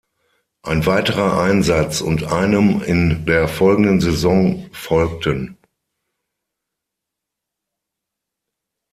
Ein 0.63 0.87
weiterer 0.87 1.39
Einsatz 1.39 2.01
und 2.01 2.23
einem 2.23 2.81
in 2.81 3.23
der 3.27 3.47
folgenden 3.47 4.01
Saison 4.01 4.67
folgten. 4.71 5.59